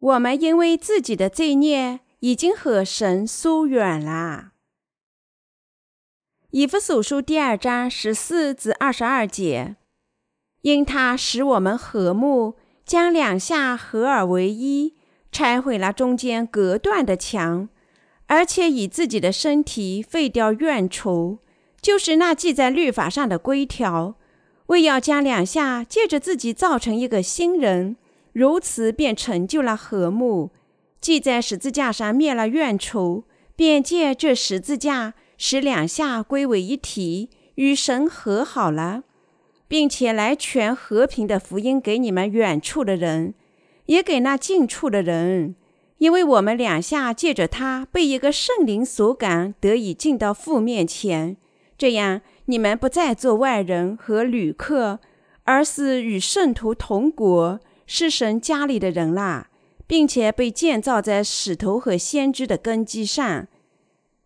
[0.00, 4.52] 我们因为自己的罪孽，已经和神疏远了。
[6.52, 9.76] 以弗所书第二章十四至二十二节，
[10.62, 12.54] 因他使我们和睦，
[12.86, 14.96] 将两下合而为一，
[15.30, 17.68] 拆毁了中间隔断的墙，
[18.26, 21.40] 而且以自己的身体废掉怨仇，
[21.82, 24.14] 就是那记在律法上的规条，
[24.68, 27.96] 为要将两下借着自己造成一个新人。
[28.32, 30.50] 如此便成就了和睦，
[31.00, 33.24] 既在十字架上灭了怨仇，
[33.56, 39.02] 便借这十字架使两下归为一体，与神和好了，
[39.66, 43.34] 并且来全和平的福音给你们远处的人，
[43.86, 45.56] 也给那近处的人，
[45.98, 51.36] 因为我们两下借着他被一个圣灵所感，得以进到父面前，
[51.76, 55.00] 这样你们不再做外人和旅客，
[55.44, 57.58] 而是与圣徒同国。
[57.92, 59.50] 是神家里的人啦，
[59.84, 63.48] 并且被建造在石头和先知的根基上，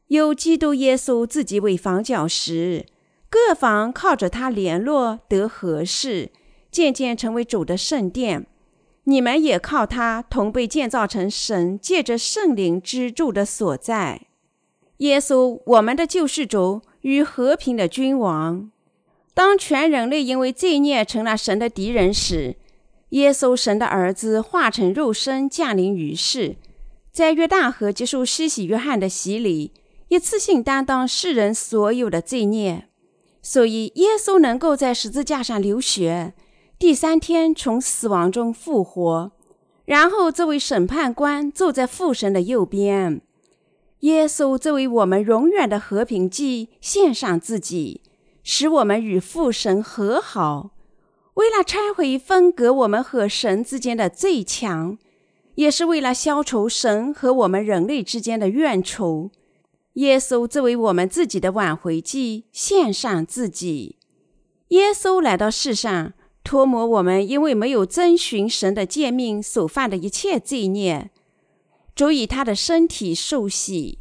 [0.09, 2.85] 有基督耶稣自己为房角石，
[3.31, 6.31] 各房靠着他联络得合适，
[6.71, 8.47] 渐渐成为主的圣殿。
[9.05, 14.27] 你们也靠他同被建造成神借着圣灵之住的所在。
[14.99, 18.71] 耶稣，我们的救世主与和平的君王。
[19.33, 22.57] 当全人类因为罪孽成了神的敌人时，
[23.15, 26.57] 耶稣神的儿子化成肉身降临于世，
[27.13, 29.73] 在约旦河接受施洗约翰的洗礼，
[30.09, 32.89] 一次性担当世人所有的罪孽，
[33.41, 36.35] 所以耶稣能够在十字架上流血，
[36.77, 39.31] 第三天从死亡中复活，
[39.85, 43.21] 然后作为审判官坐在父神的右边。
[44.01, 48.01] 耶稣作为我们永远的和平祭献上自己，
[48.43, 50.73] 使我们与父神和好。
[51.35, 54.97] 为了拆毁分隔我们和神之间的最强，
[55.57, 59.31] 也是为了消除神和我们人类之间的怨仇，
[59.95, 63.97] 耶稣作为我们自己的挽回祭献上自己。
[64.69, 66.13] 耶稣来到世上，
[66.43, 71.11] 脱抹我们因为没有遵循神的诫命所犯的一切罪孽，
[71.95, 73.99] 主以他的身体受洗，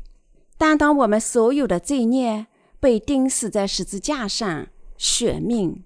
[0.57, 2.47] 担当我们所有的罪孽，
[2.79, 4.67] 被钉死在十字架上，
[4.97, 5.83] 血命。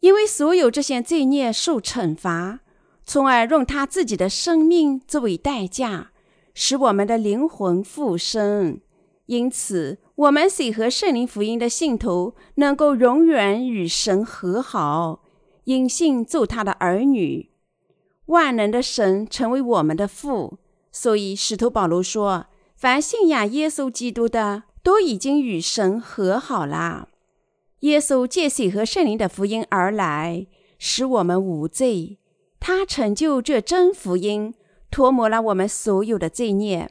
[0.00, 2.60] 因为所有这些罪孽受惩罚，
[3.04, 6.10] 从而用他自己的生命作为代价，
[6.54, 8.80] 使我们的灵魂复生。
[9.26, 15.22] 因此，我们喜和圣灵福音的信徒能够永远与神和好，
[15.64, 17.50] 因信做他的儿女。
[18.26, 20.58] 万能的神成为我们的父，
[20.92, 22.46] 所以使徒保罗说
[22.76, 27.08] ：“凡信仰耶稣基督的，都已经与神和好了。”
[27.86, 32.18] 耶稣借水和圣灵的福音而来，使我们无罪。
[32.58, 34.54] 他成就这真福音，
[34.90, 36.90] 脱抹了我们所有的罪孽。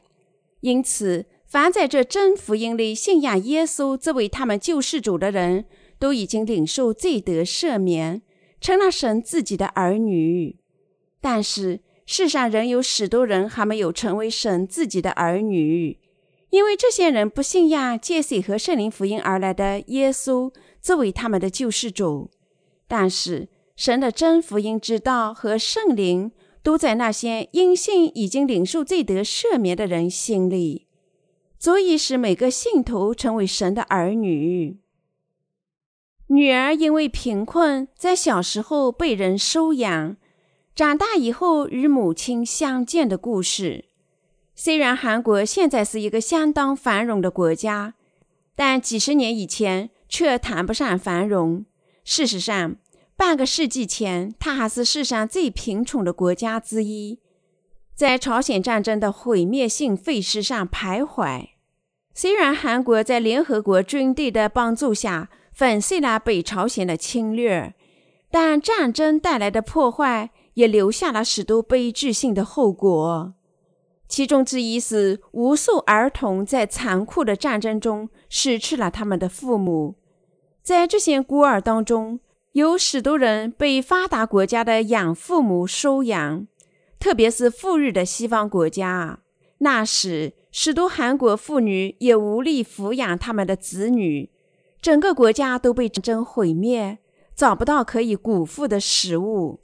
[0.62, 5.66] 因此，凡在这真福音里信仰耶稣作为他们救世主的人，
[6.00, 8.22] 都已经领受罪得赦免，
[8.62, 10.60] 成了神自己的儿女。
[11.20, 16.00] 但是，世上仍有许多人还没有成为神自己的儿女，
[16.52, 20.54] 因为这些人不信仰借水和圣灵福音而来的耶稣。
[20.86, 22.30] 作为他们的救世主，
[22.88, 26.32] 但是神的真福音之道和圣灵
[26.62, 30.86] 都在那些因信已经领受罪得赦免的人心里，
[31.58, 34.80] 足以使每个信徒成为神的儿女。
[36.28, 40.18] 女儿因为贫困，在小时候被人收养，
[40.76, 43.86] 长大以后与母亲相见的故事。
[44.54, 47.96] 虽然韩国现在是一个相当繁荣的国家，
[48.56, 49.90] 但几十年以前。
[50.16, 51.66] 却谈不上繁荣。
[52.06, 52.78] 事实上，
[53.18, 57.20] 半个世纪前，它还是世上最贫穷的国家之一，
[57.94, 61.48] 在朝鲜战争的毁灭性废墟上徘徊。
[62.14, 67.76] 虽然韩国在联合国军队的帮助下粉碎了北朝鲜的侵略，
[68.32, 73.34] 但战争带来的破坏也留下了许多悲剧性的后果。
[74.08, 79.96] 其中之一是，无数儿童在残酷的战争中失去了他们的父母。
[80.66, 82.20] 在这些孤儿当中，
[82.54, 86.48] 有许多人被发达国家的养父母收养，
[87.00, 89.20] 特别是富裕的西方国家。
[89.60, 94.32] 那时，许多韩国妇女也无力抚养他们的子女，
[94.82, 96.98] 整个国家都被战争毁灭，
[97.36, 99.60] 找不到可以谷腹的食物。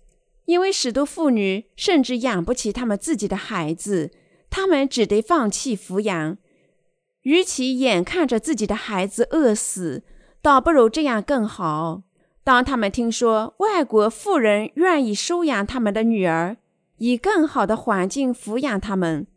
[0.46, 4.12] 因为许多妇女甚至养不起他们自己的孩子，
[4.52, 6.38] 他们只得放弃抚养。
[7.24, 10.04] 与其眼看着自己的孩子饿死，
[10.42, 12.02] 倒不如这样更好。
[12.44, 16.58] 当他们听说外国富人愿意收养他们的女儿，
[16.98, 19.28] 以更好的环境抚养他们，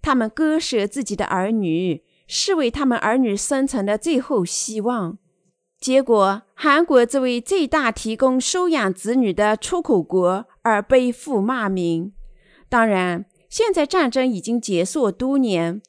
[0.00, 5.18] 他们割舍自己的儿女，视为他们儿女生存的最后希望。
[5.78, 12.14] 结果，韩国作为最大提供收养子女的出口国而背负骂名。
[12.70, 15.82] 当然，现在战争已经结束多年，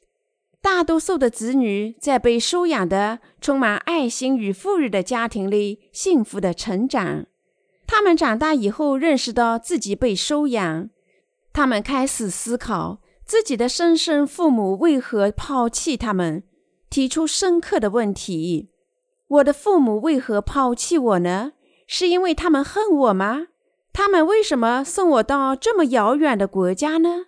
[0.66, 7.26] 大多数的子女在被收养的充满爱心与富裕的家庭里幸福的成长。
[7.86, 10.90] 他们长大以后，认识到自己被收养。
[11.52, 16.42] 他们开始思考自己的生身父母为何抛弃他们，
[16.90, 18.72] 提出深刻的问题：
[19.28, 21.52] 我的父母为何抛弃我呢？
[21.86, 23.46] 是因为他们恨我吗？
[23.92, 27.26] 他们为什么送我到这么遥远的国家呢？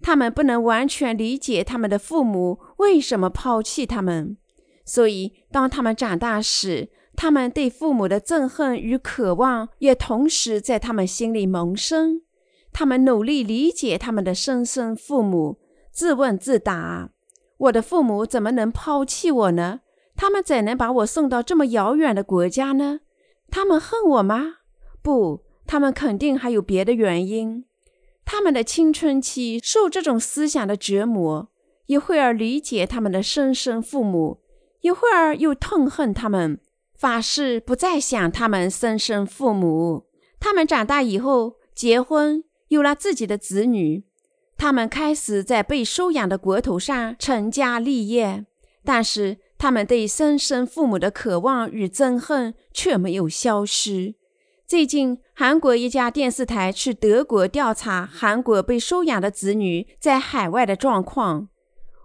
[0.00, 4.36] 他们不能完全理解他们的父母为什么抛弃他们，
[4.84, 12.22] 所以当他们长大时，他们对父母的憎恨与渴望也同时在他们心里萌生。
[12.72, 15.60] 他们努力理解他们的生身父母，
[15.92, 17.10] 自问自答
[17.56, 19.80] ：“我的父母怎么能抛弃我呢？
[20.16, 23.00] 他们怎能把我送到这么遥远的国家呢？
[23.48, 24.56] 他们恨我吗？
[25.02, 27.64] 不，他们肯定还有别的原因。
[28.24, 31.48] 他们的青春期受这种思想的折磨，
[31.86, 34.40] 一会儿理解他们的生身父母，
[34.80, 36.60] 一会儿又痛恨他们，
[36.96, 40.06] 发誓不再想他们生身父母。
[40.40, 44.04] 他们长大以后结婚。”有了自己的子女，
[44.56, 48.46] 他们开始在被收养的国土上成家立业，
[48.82, 54.14] 但是他们对生身父母的渴望与憎恨却没有消失。
[54.66, 61.48] 最近，韩国一家电视台去德国调查韩国被收养的子女在海外的状况。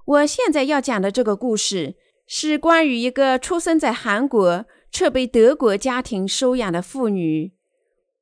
[0.06, 1.95] 我现在要讲的这个故事，
[2.27, 7.53] 是关于一个出生在韩国却被德国家庭收养的妇女。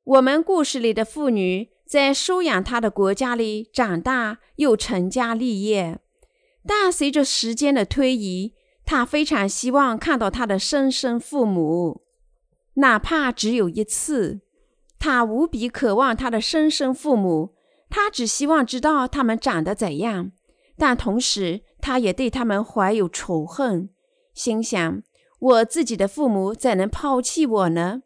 [0.04, 1.70] 我们故事里的妇女。
[1.88, 5.98] 在收养他的国家里长大，又成家立业，
[6.66, 8.52] 但随着时间的推移，
[8.84, 12.02] 她非常希望看到她的生身父母，
[12.78, 14.40] 哪怕只有一次。
[14.98, 17.54] 他无比渴望他的生身父母，
[17.88, 20.32] 他只希望知道他们长得怎样，
[20.76, 23.90] 但同时他也对他们怀有仇恨，
[24.34, 25.02] 心想：
[25.38, 28.02] 我自己的父母怎能抛弃我呢？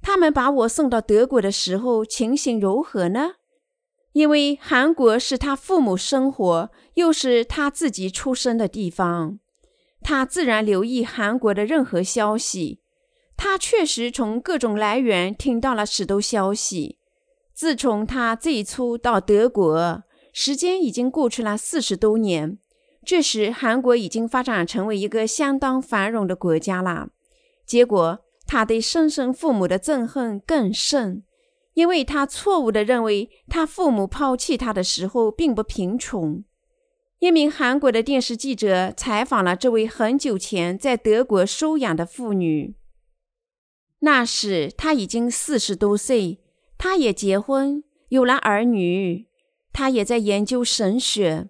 [0.00, 3.32] 他们把我送到德国的时候，情形如何呢？
[4.12, 9.40] 因为韩国是他父母生活，又是他自己出生的地方，
[10.00, 12.80] 他自然留意韩国的任何消息。
[13.38, 16.98] 他确实从各种来源听到了许多消息。
[17.54, 20.02] 自从他最初到德国，
[20.34, 22.58] 时间已经过去了四十多年。
[23.02, 27.08] 这时，韩国已经发展成为一个相当繁荣的国家了。
[27.64, 28.18] 结果。
[28.50, 31.22] 他对生身父母的憎恨更甚，
[31.74, 36.42] 因为他错误地认为他父母抛弃他的时候并不贫穷。
[37.18, 42.74] 一名韩国的电视记者采访了这位很久前在德国收养的妇女。
[44.00, 46.40] 那时他已经四十多岁，
[46.76, 49.26] 他也结婚，有了儿女，
[49.72, 51.48] 他也在研究神学。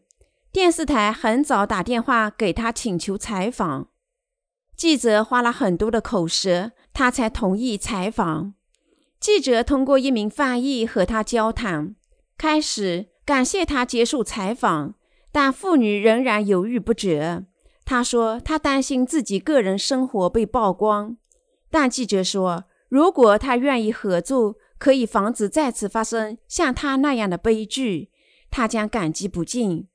[0.51, 3.89] 电视台很早打电话给他请求采访，
[4.77, 6.73] 记者花了很多的口舌。
[6.95, 8.55] 他才同意采访。
[9.21, 11.95] 记者通过一名翻译和他交谈，
[12.37, 14.97] 开始感谢他接受采访，
[15.31, 17.47] 但妇女仍然犹豫不决。
[17.85, 21.17] 他说他担心自己个人生活被曝光，
[21.71, 28.11] 但记者说，如果他愿意合作，可以防止再次发生像他那样的悲剧，
[28.51, 29.89] 他将感激不尽。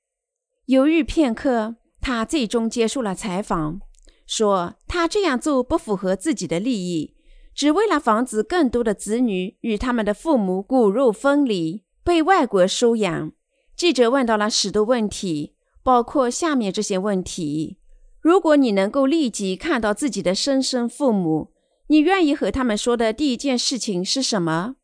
[0.65, 3.81] 犹豫片刻，他最终接受了采访。
[4.25, 7.15] 说他这样做不符合自己的利益，
[7.53, 13.31] 只为了防止更多的子女与他们的父母骨肉分离，被外国收养。
[13.75, 17.77] 记者问到了许多问题，包括下面这些问题：
[18.21, 21.52] 如果你能够立即看到自己的生身父母，
[21.93, 24.77] 你愿意和他们说的第一件事情是什么？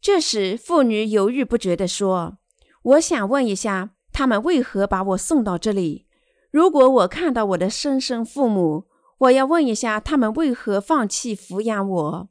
[0.00, 2.38] 这时，妇女犹豫不决地说
[2.82, 6.08] ：“我想问一下，他们为何把我送到这里？”
[6.50, 8.86] 如果我看到我的生身父母，
[9.18, 12.28] 我要问一下他们为何放弃抚养我。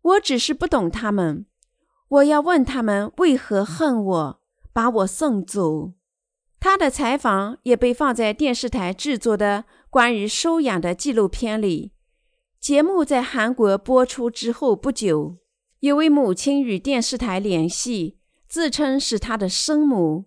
[0.00, 1.44] 我只是不懂他们，
[2.08, 4.40] 我要问他们为何恨我，
[4.72, 5.92] 把我送走。
[6.58, 11.92] 他的采访也被放在电视台制作的关于收养的纪录片里。
[12.62, 15.38] 节目在韩国播出之后不久，
[15.80, 20.26] 有位母亲与电视台联系，自称是他的生母。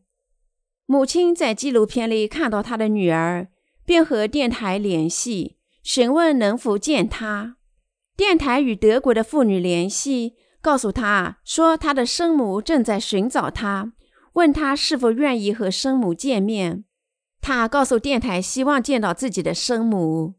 [0.86, 3.48] 母亲在纪录片里看到她的女儿，
[3.86, 7.56] 便和电台联系，询问能否见她。
[8.18, 13.94] 电台与德国的妇女联系，告诉她说她的生母正在寻找她，
[14.34, 16.84] 问他是否愿意和生母见面。
[17.39, 20.34] 他告诉电台，希望见到自己的生母。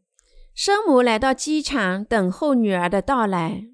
[0.57, 3.67] 生母来到机场等候女儿的到来。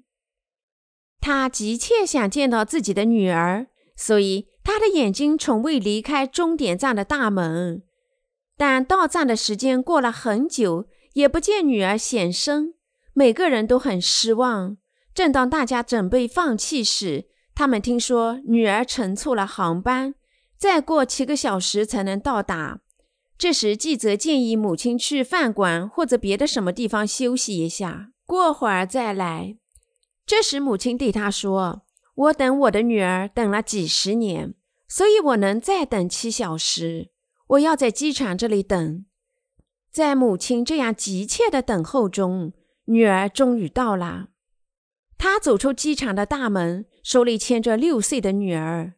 [1.18, 7.82] 他急切想见到自己的女儿，所以他的眼睛从未离开终点站的大门。
[8.58, 12.74] 但到站的时间过了很久，也不见女儿现身。
[13.14, 14.76] 每个人都很失望。
[15.14, 20.14] 正当大家准备放弃时，他们听说女儿乘错了航班，
[20.58, 22.80] 再过七个小时才能到达。
[23.36, 29.58] 这时，记者建议母亲去饭馆或者别的什么地方休息一下，过会儿再来。
[30.24, 31.82] 这时，母亲对他说
[32.14, 34.54] ：“我等我的女儿等了几十年，
[34.88, 37.10] 所以我能再等七小时。
[37.48, 39.04] 我要在机场这里等。”
[39.92, 42.52] 在母亲这样急切的等候中，
[42.86, 44.28] 女儿终于到了。
[45.18, 48.94] 她走出机场的大门，手里牵着六岁的女儿。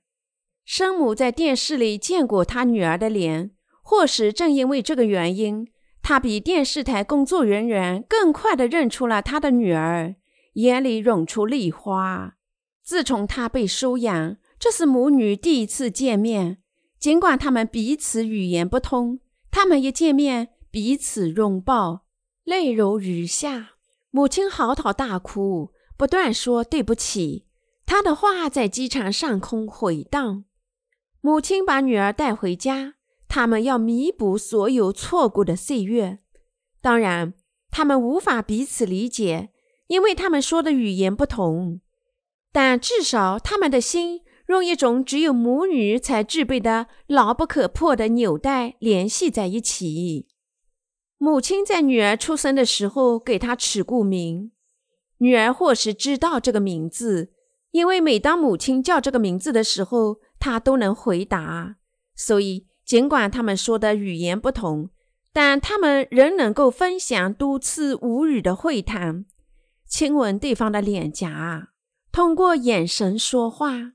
[0.65, 3.56] 生母在电视里见过她女儿的脸。
[3.89, 5.69] 或许正因为这个原因，
[6.03, 10.17] 他比电视台工作人员更快地认出了他的女儿，
[10.55, 12.35] 眼里涌出泪花。
[12.83, 16.59] 自从他被收养，这是母女第一次见面。
[16.99, 19.21] 尽管他们彼此语言不通，
[19.53, 22.07] 他们一见面彼此拥抱，
[22.43, 23.75] 泪如雨下。
[24.11, 27.47] 母亲嚎啕大哭，不断说对不起。
[27.87, 30.43] 她的话在机场上空回荡。
[31.21, 32.95] 母亲把女儿带回家。
[33.29, 36.21] 他们要弥补所有错过的岁月，
[36.81, 37.35] 当然，
[37.71, 39.51] 他们无法彼此理解，
[39.89, 41.81] 因为他们说的语言不同。
[42.53, 50.29] 但至少，他们的心用一种只有母女才具备的牢不可破的纽带联系在一起。
[51.19, 54.53] 母亲在女儿出生的时候给她取过名，
[55.19, 57.33] 女儿或是知道这个名字，
[57.73, 61.77] 因为每当母亲叫这个名字的时候，她都能回答，
[62.15, 62.69] 所以。
[62.87, 64.91] 尽管他们说的语言不同，
[65.33, 69.27] 但他们仍能够分享多次无语的会谈，
[69.89, 71.71] 亲吻对方的脸颊，
[72.13, 73.93] 通过眼神说话。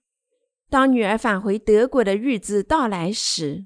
[0.69, 3.65] 当女儿返回德国的日子到来时，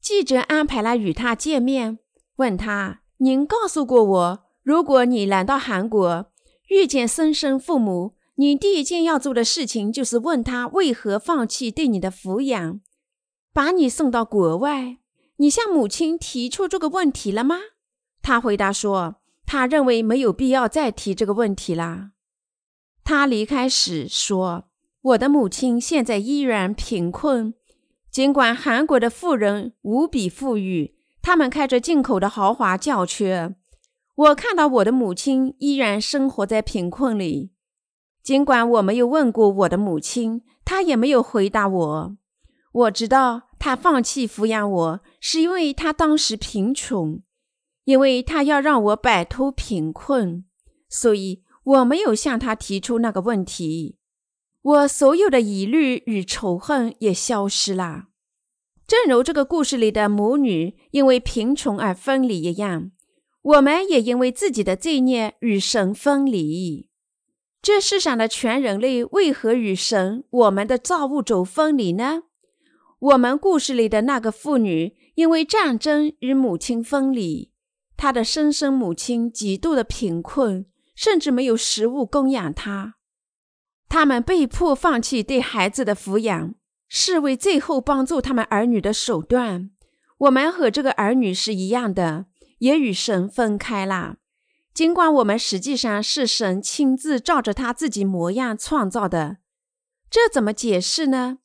[0.00, 1.98] 记者安排了与她见面，
[2.36, 6.30] 问她：“您告诉过我，如果你来到韩国
[6.68, 12.80] 遇见森生父母，你第一件要做的事情就是问他为何放弃对你的抚养。”
[13.52, 14.98] 把你送到国外，
[15.36, 17.56] 你向母亲提出这个问题了吗？
[18.22, 22.10] 他回答说，他认为没有必要再提这个问题了。
[23.02, 24.64] 他离开时说
[25.00, 27.54] ：“我的母亲现在依然贫困，
[28.10, 33.54] 尽管韩国的富人无比富裕，他们开着进口的豪华轿车。
[34.14, 37.52] 我看到我的母亲依然生活在贫困里。
[38.22, 42.16] 尽管我没有问过我的母亲，她也没有回答我。
[42.78, 47.20] 我知道。”他放弃抚养我，是因为他当时贫穷，
[47.84, 50.44] 因为他要让我摆脱贫困，
[50.88, 53.98] 所以我没有向他提出那个问题。
[54.62, 58.04] 我所有的疑虑与仇恨也消失了，
[58.86, 62.92] 正如这个故事里的母女因为贫穷而分离一样，
[63.42, 66.88] 我们也因为自己的罪孽与神分离。
[67.60, 72.22] 这世上的全人类为何与神，我们的造物主分离呢？
[73.00, 77.52] 我们故事里的那个妇女因为战争与母亲分离，
[77.96, 82.94] 她的生身母亲极度的贫困，甚至没有食物供养她。
[83.88, 86.54] 他们被迫放弃对孩子的抚养，
[86.88, 89.70] 视为最后帮助他们儿女的手段。
[90.18, 92.26] 我们和这个儿女是一样的，
[92.58, 94.16] 也与神分开了。
[94.74, 99.38] 尽管我们实际上是神亲自照着他自己模样创造的，
[100.10, 101.38] 这怎么解释呢？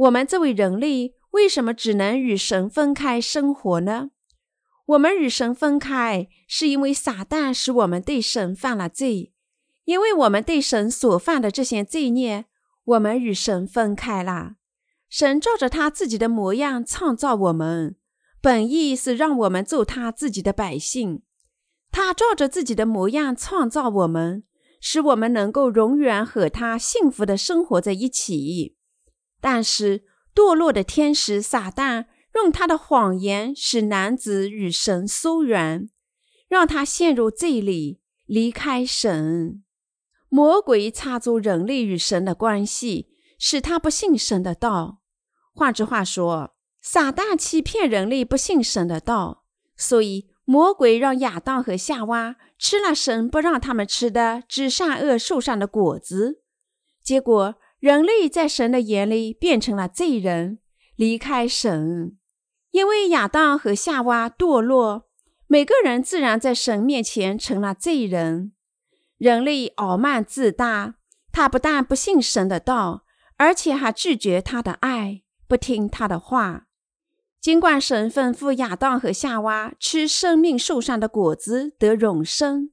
[0.00, 4.10] 我们这位人类为什么只能与神分开生活呢？
[4.86, 9.34] 我们与神分开，是因为撒旦使我们对神犯了罪，
[9.84, 12.46] 因为我们对神所犯的这些罪孽，
[12.84, 14.54] 我们与神分开了。
[15.10, 17.96] 神照着他自己的模样创造我们，
[18.40, 21.20] 本意是让我们做他自己的百姓。
[21.92, 24.44] 他照着自己的模样创造我们，
[24.80, 28.76] 使我们能够永远和他幸福的生活在一起。
[29.40, 30.04] 但是，
[30.34, 35.88] 堕落的天使撒旦用他的谎言使男子与神疏远，
[36.48, 39.64] 让他陷入罪里，离开神。
[40.28, 45.00] 魔鬼插足人类与神的关系，使他不信神的道。
[45.52, 49.44] 换句话说，撒旦欺骗人类不信神的道，
[49.76, 56.42] 所以魔鬼让亚当和夏娃吃了神不让他们吃的知善恶树上的果子，
[57.02, 57.56] 结果。
[57.80, 60.58] 人类在神的眼里变成了罪人，
[60.96, 62.18] 离开神。
[62.72, 65.08] 因为亚当和夏娃堕落，
[65.46, 68.52] 每个人自然在神面前成了罪人。
[69.16, 70.96] 人类傲慢自大，
[71.32, 73.04] 他不但不信神的道，
[73.38, 76.66] 而且还拒绝他的爱，不听他的话。
[77.40, 82.70] 尽管神吩咐亚当和夏娃吃生命树上的果子得永生，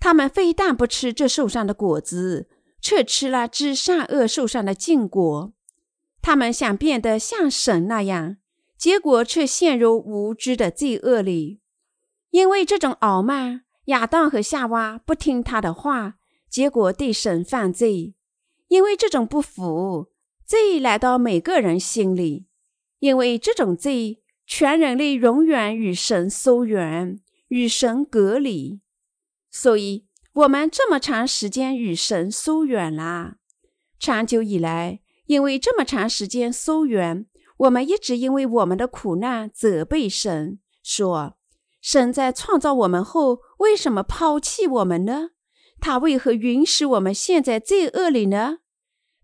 [0.00, 2.48] 他们非但不吃这树上的果子，
[2.80, 5.52] 却吃了知善恶树上的禁果。
[6.20, 8.36] 他们想变得像神那样，
[8.76, 11.60] 结果却陷入无知的罪恶里。
[12.30, 16.16] 因为这种傲慢，亚当和夏娃不听他的话，
[16.48, 18.14] 结果对神犯罪。
[18.66, 20.08] 因为这种不服，
[20.44, 22.46] 罪来到每个人心里。
[22.98, 28.80] 因为这种罪，全人类永远与神疏远，与神隔离，
[29.50, 33.36] 所以我们这么长时间与神疏远了。
[33.98, 37.26] 长久以来，因为这么长时间疏远，
[37.58, 41.36] 我们一直因为我们的苦难责备神，说：
[41.80, 45.30] 神在创造我们后，为什么抛弃我们呢？
[45.80, 48.58] 他为何允许我们陷在罪恶里呢？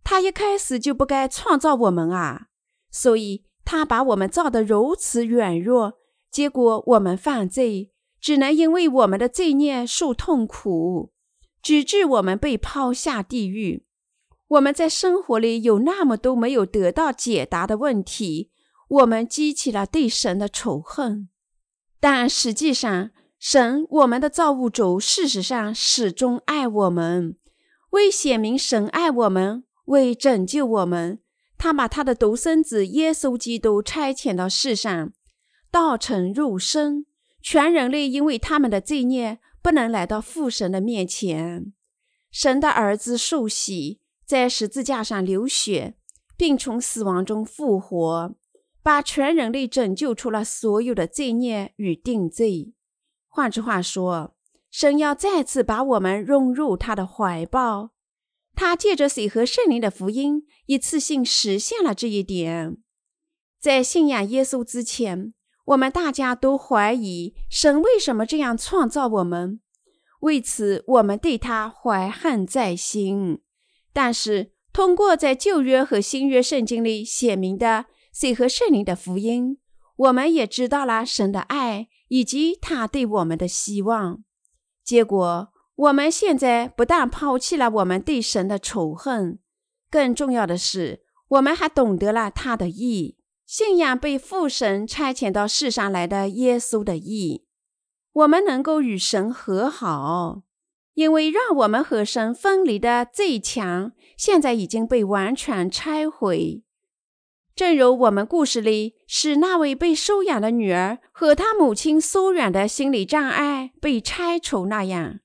[0.02, 2.48] 他一开始就不该创造我们啊！
[2.90, 3.44] 所以。
[3.66, 5.94] 他把我们造得如此软弱，
[6.30, 7.93] 结果我们犯罪，
[8.24, 11.12] 只能因为我们的罪孽受痛苦，
[11.60, 13.84] 直至我们被抛下地狱。
[14.48, 18.50] 我们在生活里有那么多没有得到解答的问题，
[18.88, 21.28] 我们激起了对神的仇恨。
[22.00, 27.36] 但实际上，神，我们的造物主，事实上始终爱我们，
[27.90, 31.20] 为显明神爱我们，为拯救我们。
[31.58, 35.12] 他把他的独生子耶稣基督差遣到世上，
[35.70, 37.04] 道成肉身，
[37.44, 41.74] 全人类因为他们的罪孽不能来到父神的面前。
[42.30, 45.94] 神的儿子受洗，在十字架上流血，
[46.38, 48.34] 并从死亡中复活，
[48.82, 52.72] 把全人类拯救出了所有的罪孽与定罪。
[53.28, 54.34] 换句话说，
[54.70, 57.90] 神要再次把我们融入他的怀抱。
[58.54, 62.78] 他借着水和圣灵的福音，一次性实现了这一点。
[63.60, 69.60] 在信仰耶稣之前，我们大家都怀疑神为什么这样创造我们，
[70.20, 73.40] 为此我们对他怀恨在心。
[73.92, 79.58] 但是，通过在旧约和新约圣经里写明的水和圣灵的福音，
[79.96, 84.22] 我们也知道了神的爱以及他对我们的希望。
[84.82, 85.50] 结果。
[85.76, 89.40] 我们现在不但抛弃了我们对神的仇恨，
[89.90, 97.44] 更重要的是，我们还懂得了他的意，信仰被父神差遣到世上来的耶稣的意。
[98.12, 100.42] 我们能够与神和好，
[100.94, 106.62] 因为让我们和神分离的最强，现在已经被完全拆毁。
[107.54, 115.20] 正如我们故事里使那位被收养的女儿和她母亲疏远的心理障碍被拆除那样。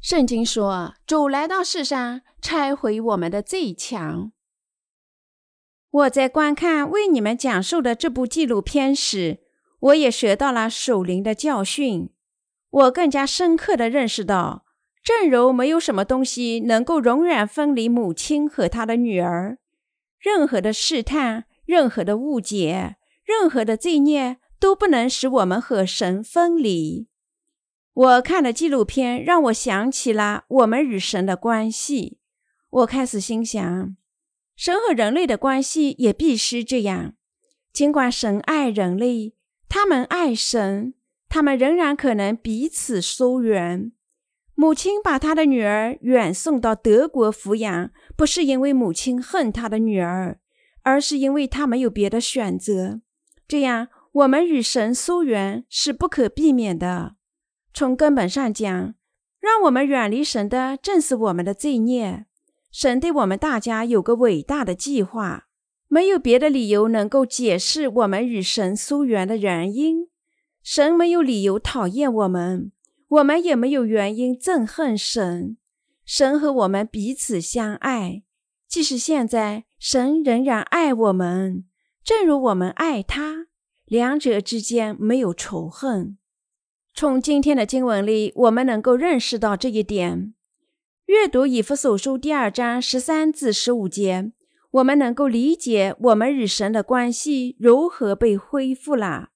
[0.00, 4.32] 圣经说：“主来到世上，拆毁我们的最强。”
[5.90, 9.40] 我在观看为你们讲述的这部纪录片时，
[9.80, 12.10] 我也学到了守灵的教训。
[12.70, 14.64] 我更加深刻地认识到，
[15.02, 19.58] 正如没有什么东西能够永远分离母亲和她的女儿，
[20.20, 27.08] 任何的试探、任何的误解、任何的罪孽，都不能使我们和神分离。
[27.92, 32.20] 我看了纪录片，让我想起了我们与神的关系。
[32.70, 33.96] 我开始心想，
[34.60, 37.14] 神和人类的关系也必须这样。
[37.72, 39.32] 尽管神爱人类，
[39.70, 40.92] 他们爱神，
[41.30, 43.90] 他们仍然可能彼此疏远。
[44.54, 50.38] 母亲把她的女儿远送到德国抚养，不是因为母亲恨她的女儿，
[50.82, 53.00] 而是因为她没有别的选择。
[53.48, 57.16] 这样，我们与神疏远是不可避免的。
[57.72, 58.94] 从根本上讲，
[59.40, 62.26] 让我们远离神的正是我们的罪孽。
[62.70, 65.48] 神对我们大家有个伟大的计划，
[65.88, 70.08] 没有别的理由能够解释我们与神疏远的原因。
[70.62, 72.70] 神没有理由讨厌我们，
[73.08, 75.56] 我们也没有原因憎恨神。
[76.04, 78.22] 神和我们彼此相爱，
[78.68, 81.64] 即使现在神仍然爱我们，
[82.04, 83.46] 正如我们爱他，
[83.84, 86.18] 两者之间没有仇恨。
[86.94, 90.34] 从今天的经文里，我们能够认识到这一点。
[91.10, 94.30] 阅读以弗所书第二章十三至十五节，
[94.70, 99.30] 我们能够理解我们与神的关系如何被恢复了。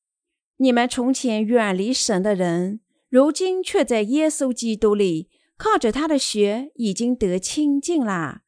[0.58, 8.42] 你们从前远离神的人，如今却在耶稣基督里，靠着他的血已经得清净了，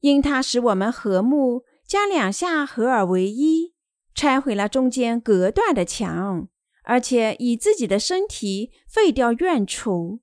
[0.00, 3.72] 因他使我们和睦，将两下合而为一，
[4.16, 6.48] 拆毁了中间隔断的墙，
[6.82, 10.18] 而且以自己的身体废掉怨除，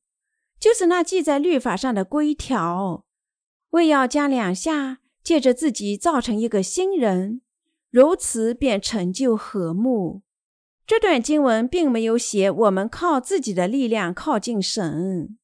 [0.62, 3.04] 就是那记在律法上的规条，
[3.72, 7.42] 为要将两下借着自己造成一个新人，
[7.90, 10.22] 如此便成就和睦。
[10.86, 15.40] 这段经文并没有写我们靠自己的力量靠近神，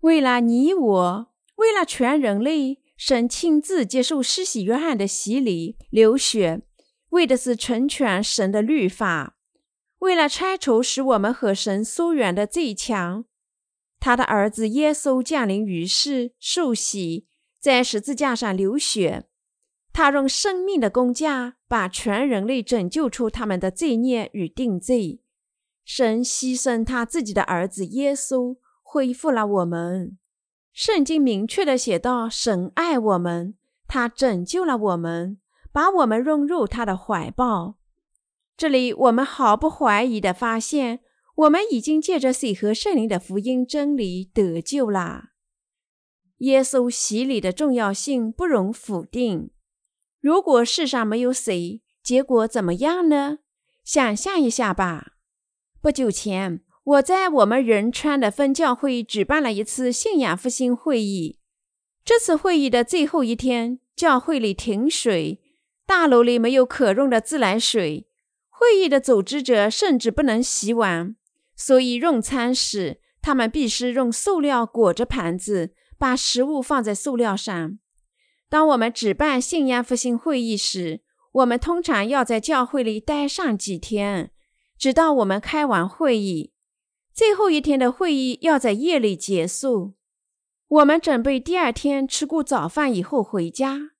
[0.00, 2.84] 为了你我，为了全人类。
[2.96, 6.62] 神亲自接受施洗约翰的洗礼、流血，
[7.10, 9.36] 为的是成全神的律法，
[9.98, 13.24] 为了拆除使我们和神疏远的罪墙。
[14.04, 17.26] 他的儿子耶稣降临于世，受洗，
[17.58, 19.24] 在十字架上流血。
[19.94, 25.22] 他用生命的工价把全人类拯救出他们的罪孽与定罪。
[25.86, 30.18] 神牺牲他自己的儿子耶稣，恢复了我们。
[30.74, 33.54] 圣经明确的写道：“神爱我们，
[33.88, 35.38] 他拯救了我们，
[35.72, 37.76] 把我们融入他的怀抱。”
[38.54, 41.00] 这里我们毫不怀疑的发现，
[41.34, 45.30] 我们已经借着水和圣灵的福音真理得救啦。
[46.38, 49.50] 耶稣洗礼的重要性不容否定。
[50.20, 53.38] 如果世上没有水，结果怎么样呢？
[53.84, 55.14] 想象一下吧。
[55.80, 56.62] 不久前。
[56.84, 61.38] 我在我们仁川的分教会举办了一次信仰复兴会议。
[62.04, 65.40] 这次会议的最后一天，教会里停水，
[65.86, 68.06] 大楼里没有可用的自来水。
[68.50, 71.16] 会议的组织者甚至不能洗碗，
[71.56, 77.78] 所以用餐时他们必须用塑料裹着盘子，把食物放在塑料上。
[78.48, 84.30] 当我们举办信仰复兴会议时，我们通常要在教会里待上几天，
[84.78, 86.52] 直到我们开完会议。
[87.12, 89.94] 最后一天的会议要在夜里结束，
[90.68, 93.90] 我们准备第二天吃过早饭以后回家。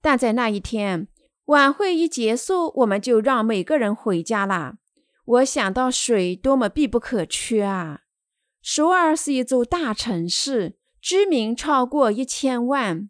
[0.00, 1.08] 但在那一天
[1.46, 4.76] 晚会一结束，我们就让每个人回家了。
[5.30, 8.00] 我想到水多么必不可缺啊！
[8.62, 13.08] 首尔是一座大城市，居民超过一千万。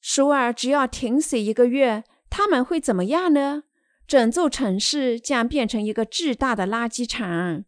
[0.00, 3.64] 首尔只要停水一个月，他们会怎么样呢？
[4.06, 7.64] 整座城市将变成一个巨大的垃圾场。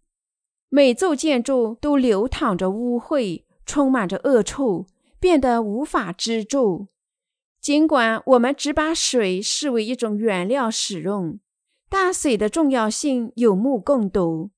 [0.68, 4.86] 每座建筑都流淌着污秽，充满着恶臭，
[5.18, 6.88] 变得无法居住。
[7.60, 11.40] 尽管我们只把水视为一种原料使用，
[11.94, 14.50] 大水的重要性有目共睹。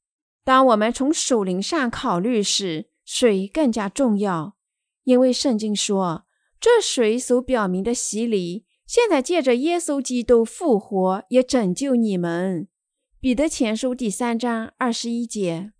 [0.42, 4.56] 当我们从属灵上考虑时，水更加重要，
[5.04, 6.24] 因为圣经说，
[6.58, 12.68] 这水所表明的洗礼，现在借着耶稣基督复活，也拯救你们。
[13.20, 15.72] 彼得前书第三章二十一节。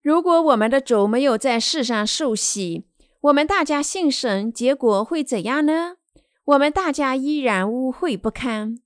[0.00, 2.86] 如果我们的主没有在世上受洗，
[3.22, 5.96] 我们大家信神，结果会怎样呢？
[6.44, 8.78] 我们大家依然污秽不堪。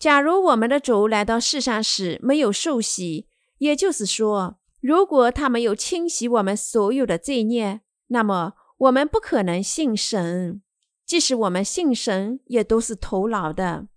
[0.00, 10.62] 假如我们的主来到世上时没有受洗，也就是说，如果他没有清洗我们所有的罪孽，那么我们不可能信神。
[11.04, 13.88] 即使我们信神，也都是徒劳的，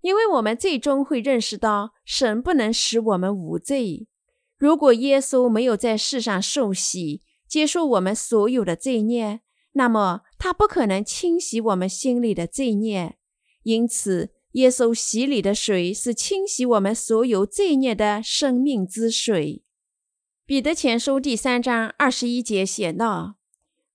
[0.00, 4.08] 因为我们最终会认识到神不能使我们无罪。
[4.56, 9.42] 如果耶稣没有在世上受洗，接受我们所有的罪孽，
[9.74, 13.18] 那么他不可能清洗我们心里的罪孽。
[13.62, 19.62] 因此，耶稣洗礼的水是清洗我们所有罪孽的生命之水。
[20.44, 23.36] 彼得前书第三章二十一节写道：“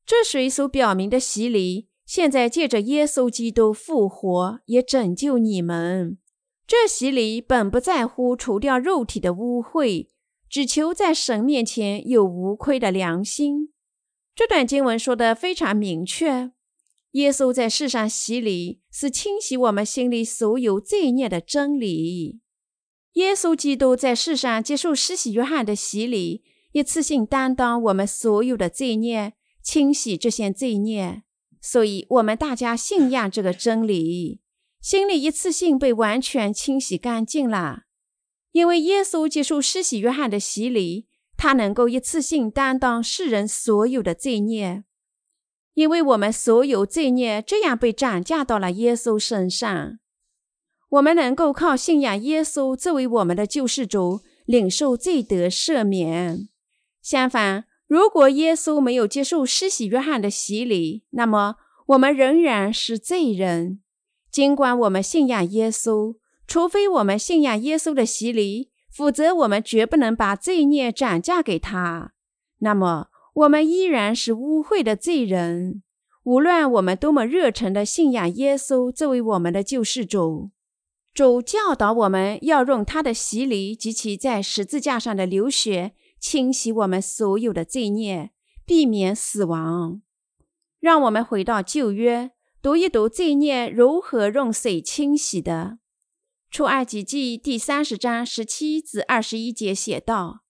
[0.05, 6.17] 这水所表明的洗礼，现在借着耶稣基督复活，也拯救你们。
[6.65, 10.07] 这洗礼本不在乎除掉肉体的污秽。”
[10.49, 13.73] 只求在神面前有无愧的良心。
[14.35, 16.51] 这段经文说的非常明确：
[17.13, 22.39] 耶稣在世上洗礼，是清洗我们心里所有罪孽的真理。
[23.13, 31.21] 耶稣基督在世上接受施洗约翰的洗礼，一次性担当我们所有的罪孽，清洗这些罪孽。
[31.61, 34.41] 所以，我们大家信仰这个真理，
[34.81, 37.83] 心里一次性被完全清洗干净了。
[38.51, 44.83] 因为耶稣接受施洗约翰的洗礼，他能够一次性担当世人所有的罪孽。
[45.73, 49.99] 因为我们所有罪孽这样被转嫁到了耶稣身上，
[50.89, 56.49] 我们能够靠信仰耶稣作为我们的救世主，领受罪得赦免。
[57.01, 61.55] 相反，如果耶稣没有接受施洗约翰的洗礼，那么
[61.87, 63.81] 我们仍然是罪人。
[64.31, 66.15] 尽管我们信仰耶稣。
[66.45, 72.11] 除非我们信仰耶稣的洗礼，否则我们绝不能把罪孽转嫁给他。
[72.59, 75.81] 那么，我们依然是污秽的罪人。
[76.23, 80.51] 无论我们多么热诚地信仰耶稣作为我们的救世主，
[81.13, 88.31] 主教导我们要用他的洗礼及其在十字架上的流血清洗我们所有的罪孽，
[88.65, 90.01] 避免死亡。
[90.79, 95.79] 让我们回到旧约，读一读罪孽如何用水清洗的。
[96.49, 100.43] 出埃及记第三十章十七至二十一节写道：“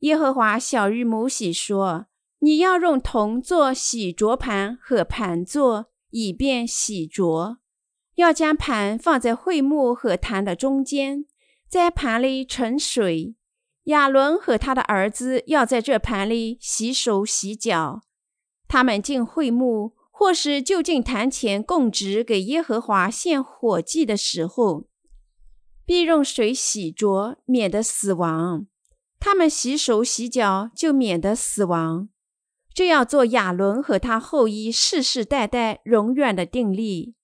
[0.00, 2.06] 耶和华小玉摩西说。”
[2.44, 7.58] 你要用铜做洗濯盘和盘座，以便洗濯。
[8.16, 11.24] 要将盘放在会幕和坛的中间，
[11.68, 13.36] 在盘里盛水。
[13.84, 18.00] 亚伦和他的儿子要在这盘里洗手洗脚。
[18.66, 24.88] 他们进会幕或是就近坛前供职给耶和华献火祭的时候，
[25.86, 28.66] 必用水洗濯，免得死亡。
[29.20, 32.08] 他们洗手洗脚，就免得死亡。
[32.74, 37.14] 这要做亚伦和他后裔世世代代永远的定力。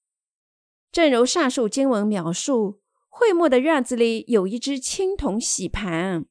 [0.93, 6.27] 正如上述经文描述，会幕的院子里有一只青铜洗盘，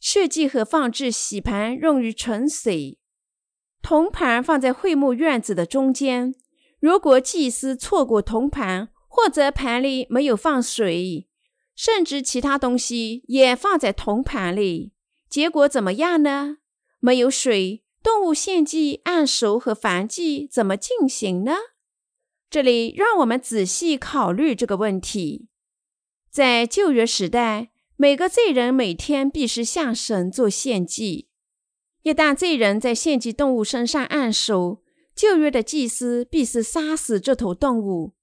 [0.00, 2.98] 设计和放置洗盘用于盛水。
[3.82, 6.34] 铜盘放在会幕院子的中间。
[6.78, 11.28] 如果祭司错过铜盘，或者盘里没有放水，
[11.74, 14.92] 甚至其他东西也放在铜盘里，
[15.28, 16.58] 结果怎么样呢？
[16.98, 17.84] 没有水。
[18.02, 21.54] 动物献祭、按手和燔祭怎么进行呢？
[22.50, 25.48] 这里让我们仔细考虑这个问题。
[26.30, 31.28] 在旧约时代，每个罪人每天必须向神做献祭。
[32.02, 34.82] 一旦罪人在献祭动物身上按手，
[35.14, 38.14] 旧约的祭司必须杀死这头动物，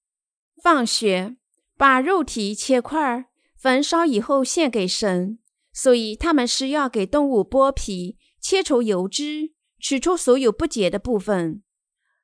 [0.62, 1.38] 放血，
[1.78, 5.40] 把肉体切块，焚烧以后献给神。
[5.72, 9.54] 所以他们是要给动物剥皮，切除油脂。
[9.80, 11.64] 取出所有不洁的部分，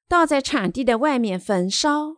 [0.07, 2.17] 倒在场地的外面焚烧。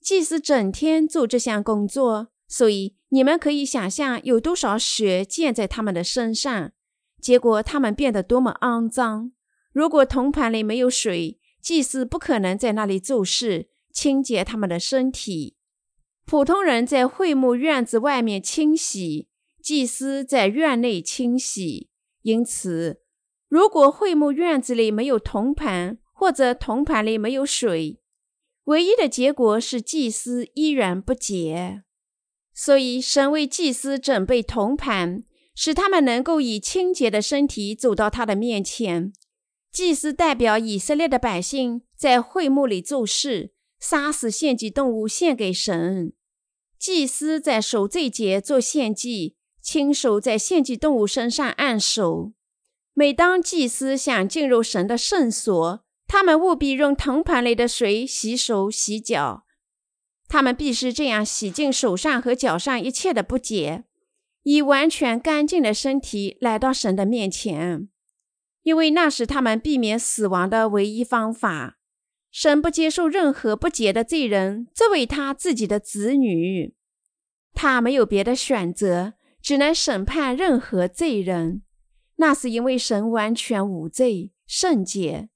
[0.00, 6.72] 祭司整天做这项工作，所以你们可以想象有多少血溅在他们的身上。
[7.20, 9.30] 结果他们变得多么肮脏！
[9.72, 15.56] 如果铜盘里没有水，祭司不可能在那里做事，清洁他们的身体。
[16.26, 19.28] 普通人在会幕院子外面清洗，
[19.62, 21.90] 祭司在院内清洗。
[22.22, 23.01] 因此。
[23.52, 28.00] 如果会幕院子里没有铜盘，或者铜盘里没有水，
[28.64, 31.82] 唯一的结果是祭司依然不洁。
[32.54, 39.12] 所以，神为祭司准备铜盘，使他们能够以清洁的身体走到他的面前。
[39.70, 46.14] 祭司代表以色列的百姓在会幕里做事，杀死献祭动物献给神。
[46.78, 52.32] 祭司在守罪节做献祭，亲手在献祭动物身上按手。
[52.94, 59.46] 每当祭司想进入神的圣所，他们务必用铜盘里的水洗手洗脚。
[60.28, 63.84] 他们必须这样洗净手上和脚上一切的不洁，
[64.42, 67.88] 以完全干净的身体来到神的面前，
[68.62, 71.78] 因为那是他们避免死亡的唯一方法。
[72.30, 76.74] 神不接受任何不洁的罪人作为他自己的子女，
[77.52, 81.62] 他没有别的选择，只能审判任何罪人。
[82.22, 85.28] 那是因为神完全无罪、圣洁，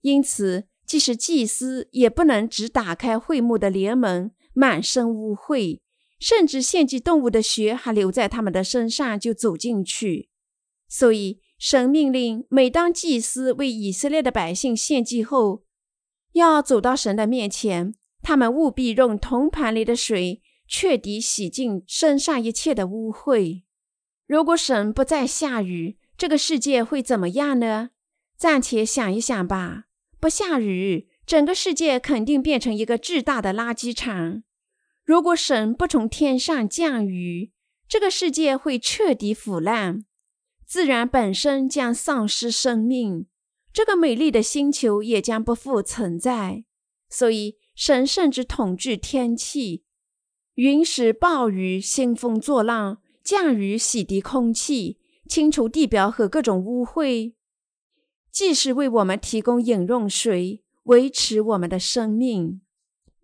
[0.00, 5.78] 因此即使祭司也不能只打开会幕的帘门，满身污秽，
[6.18, 10.30] 甚至献祭动物的血还留在他们的身上就走进去。
[10.88, 15.62] 所以神命令，每当祭司为以色列的百姓献祭后，
[16.32, 23.62] 要走到神的面前，他们务必用铜盘里的水彻底洗净身上一切的污秽。
[24.26, 27.90] 如果神不再下雨，这个世界会怎么样呢？
[28.36, 29.86] 暂且想一想吧。
[30.20, 34.44] 不下雨，整个世界肯定变成一个巨大的垃圾场。
[35.04, 37.50] 如果神不从天上降雨，
[37.88, 40.04] 这个世界会彻底腐烂，
[40.64, 43.26] 自然本身将丧失生命，
[43.72, 46.62] 这个美丽的星球也将不复存在。
[47.08, 49.82] 所以，神甚至统治天气，
[50.54, 55.00] 允许暴雨、兴风作浪，降雨洗涤空气。
[55.32, 57.32] 清除地表和各种污秽，
[58.30, 62.60] 既是为我们提供饮用水，维持我们的生命。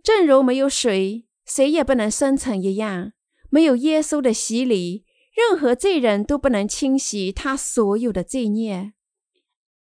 [0.03, 3.13] 正如没有水，谁也不能生存一样，
[3.51, 5.05] 没有耶稣的洗礼，
[5.37, 8.95] 任何罪人都不能清洗他所有的罪孽。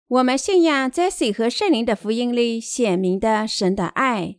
[0.08, 4.38] 我们信仰在水和圣灵的福音里显明的神的爱，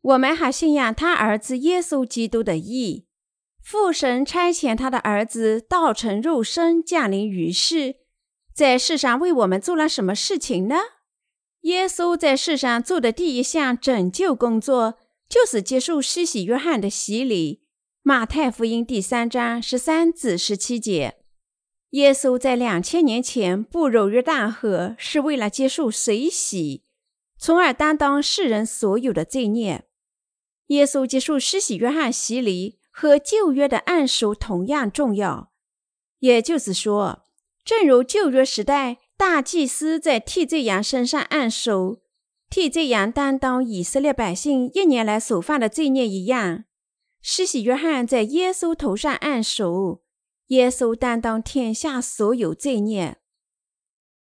[0.00, 3.04] 我们还信仰他儿子耶稣基督的义。
[3.64, 7.96] 父神差遣他的儿子道成肉身降临于世，
[8.52, 10.76] 在世上为我们做了什么事情呢？
[11.62, 14.98] 耶稣在世上做的第一项拯救工作，
[15.30, 17.62] 就是接受施洗约翰的洗礼。
[18.02, 21.16] 马太福音第三章十三至十七节。
[21.92, 26.84] 耶稣在两千年前步入约旦河，是为了接受水洗，
[27.38, 29.84] 从而担当世人所有的罪孽。
[30.66, 35.50] 耶稣接受施洗约翰洗礼和旧约的按手同样重要。
[36.20, 37.26] 也就是说，
[37.64, 39.00] 正如旧约时代。
[39.16, 42.02] 大祭司在替罪羊身上按手，
[42.50, 46.64] 替罪羊担当以色列百姓一年来所犯的罪孽一样。
[47.22, 50.02] 施洗约翰在耶稣头上按手，
[50.48, 53.18] 耶稣担当天下所有罪孽。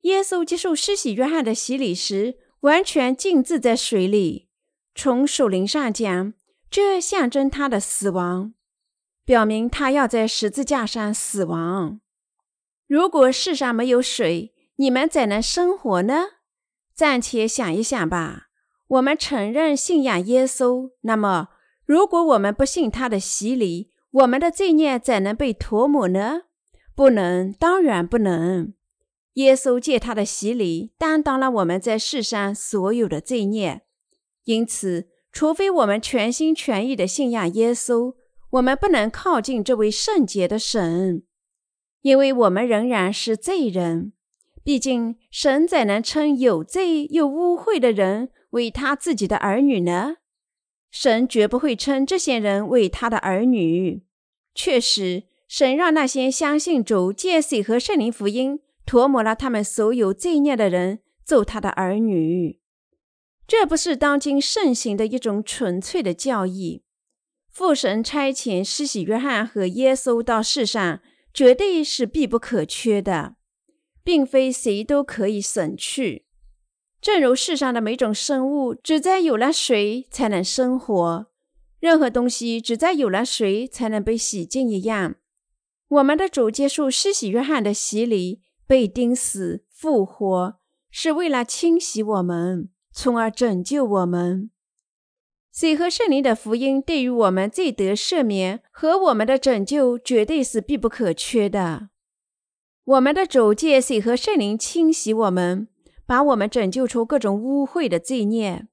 [0.02, 4.48] 耶稣接受施洗约翰的洗礼时，完全浸渍在水里。
[4.94, 6.34] 从属灵上讲，
[6.70, 8.54] 这象征他的死亡，
[9.26, 12.00] 表明他要在十字架上死亡。
[12.88, 16.24] 如果世上没有水，你们怎能生活呢？
[16.94, 18.48] 暂且想一想吧。
[18.88, 21.48] 我们承认信仰耶稣，那么
[21.86, 26.42] 如果我们不信他的洗礼，我们的罪孽怎能被涂抹呢？
[26.96, 28.74] 不能，当然不能。
[29.34, 33.82] 耶稣借他的洗礼担当了我们在世上所有的罪孽，
[34.44, 38.14] 因此，除非我们全心全意的信仰耶稣，
[38.54, 41.24] 我们不能靠近这位圣洁的神，
[42.02, 44.14] 因为我们仍然是罪人。
[44.64, 50.18] 毕竟，神怎能称有罪又污秽的人为他自己的儿女呢？
[50.92, 54.04] 神绝不会称这些人为他的儿女。
[54.54, 62.60] 确实，神让那些相信主、借水和圣灵福音涂抹了他们所有罪孽的人做他的儿女。
[63.48, 66.83] 这不是当今盛行的一种纯粹的教义。
[67.54, 73.36] 父神差遣施洗约翰和耶稣到世上，绝对是必不可缺的。
[74.04, 76.26] 并非谁都可以省去，
[77.00, 81.28] 正如世上的每种生物只在有了水才能生活，
[81.80, 85.16] 任何东西只在有了水才能被洗净一样。
[85.88, 90.60] 我们的主接受施洗约翰的洗礼，被钉死、复活，
[90.92, 94.50] 是为了清洗我们，从而拯救我们。
[95.54, 101.90] 水和圣灵的福音对于我们罪得赦免和我们的拯救，绝对是必不可缺的。
[102.86, 105.68] 我们的主借水和圣灵清洗我们，
[106.08, 108.68] 把我们拯救出各种污秽的罪孽。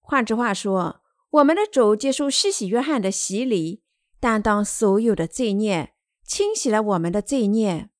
[0.00, 3.82] 换句话说，我们的主接受施洗约翰的洗礼，
[4.18, 5.92] 担当所有的罪孽，
[6.26, 7.90] 清洗了我们的罪孽。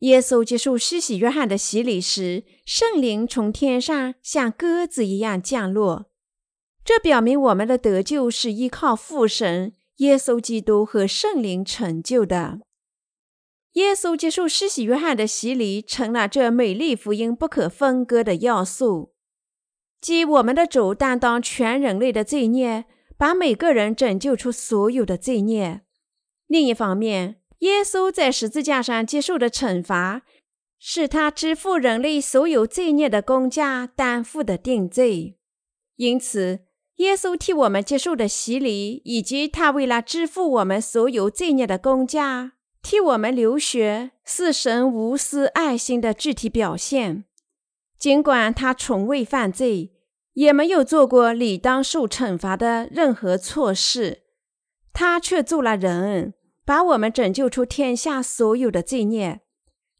[0.00, 6.10] 耶稣接受施洗约翰的洗礼时，圣灵从天上像鸽子一样降落，
[6.84, 12.60] 这表明我们的得救是依靠父神、耶稣基督和圣灵成就的。
[13.72, 19.14] 耶稣接受施洗约翰的洗礼，成了这美丽福音不可分割的要素，
[20.00, 22.84] 即我们的主担当全人类的罪孽，
[23.16, 25.80] 把每个人拯救出所有的罪孽。
[26.46, 30.22] 另一方面，耶稣在十字架上接受的惩罚，
[30.78, 35.38] 是他支付人类所有罪孽的公价担负的定罪。
[35.96, 36.60] 因此，
[36.96, 42.52] 耶稣替我们接受的洗礼，以及他为了支付我们所有罪孽的公价。
[42.82, 47.24] 替我们流血是神无私爱心的具体表现。
[47.98, 49.94] 尽管他从未犯罪，
[50.34, 54.24] 也没有做过理当受惩罚的任何错事，
[54.92, 56.34] 他却做了人，
[56.66, 59.40] 把我们拯救出天下所有的罪孽。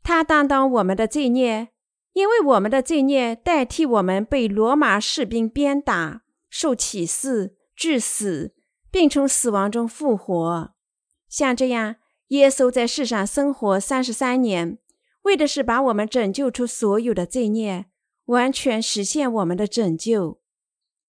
[0.02, 1.68] 他担当我们的罪孽，
[2.12, 6.23] 因为我们的罪孽代替我们被罗马士兵鞭打、
[6.56, 8.54] 受启示、致死，
[8.88, 10.72] 并从死亡中复活。
[11.28, 11.96] 像这样。
[12.28, 14.78] 耶稣在世上生活三十三年，
[15.22, 17.86] 为的是把我们拯救出所有的罪孽，
[18.26, 20.40] 完全实现我们的拯救。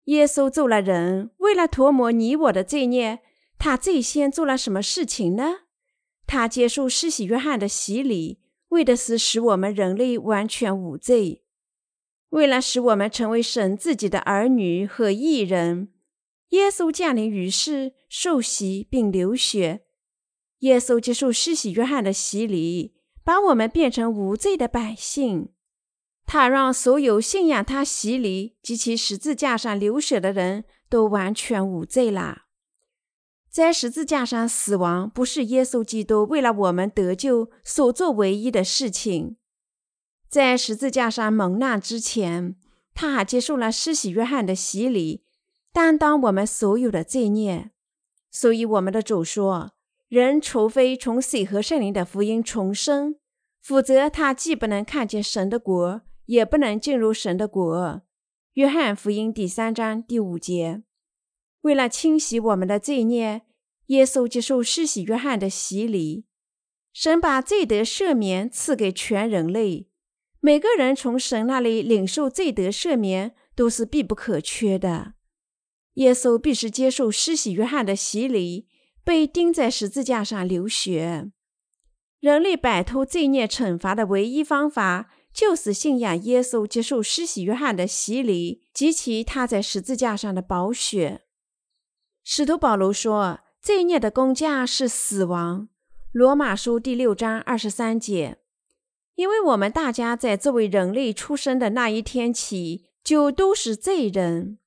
[0.05, 3.19] 耶稣做了人，为了涂抹你我的罪孽，
[3.59, 5.59] 他最先做了什么事情呢？
[6.25, 11.43] 他接受施洗约翰的洗礼，为的是使我们人类完全无罪。
[12.29, 15.89] 为了使我们成为神自己的儿女和义人，
[16.49, 19.85] 耶稣降临于世，受洗并流血。
[20.59, 25.49] 耶稣接受施洗约翰的洗礼，把我们变成无罪的百姓。
[26.25, 32.47] 他让所有信仰他洗礼及其十字架上流血的人都完全无罪了。
[33.49, 39.37] 在十字架上死亡，不是耶稣基督为了我们得救所做唯一的事情。
[40.29, 42.55] 在十字架上蒙难之前，
[42.93, 45.23] 他还接受了施洗约翰的洗礼，
[45.71, 47.71] 担当我们所有的罪孽。
[48.29, 49.71] 所以，我们的主说。
[50.09, 53.17] 人除非从水和圣灵的福音重生，
[53.61, 58.01] 否则他既不能看见神的国，也不能进入神的国。
[58.53, 60.83] 约翰福音第三章第五节。
[61.63, 63.41] 为了清洗我们的罪孽，
[63.87, 66.23] 耶稣接受施洗约翰的洗礼。
[66.93, 69.89] 神把罪得赦免赐给全人类，
[70.39, 75.13] 每个人从神那里领受罪得赦免都是必不可缺的。
[75.95, 78.67] 耶稣必须接受施洗约翰的洗礼，
[79.03, 81.31] 被钉在十字架上流血。
[82.19, 91.21] 人类摆脱罪孽惩罚的唯一方法，就是信仰耶稣，接受施洗约翰的洗礼及其他在十字架上的宝血。
[92.23, 95.69] 使徒保罗说：“罪孽的工价是死亡。”
[96.11, 98.39] 罗马书第六章二十三节。
[99.17, 104.57] 因为我们大家在作为人类出生的那一天起，就都是罪人。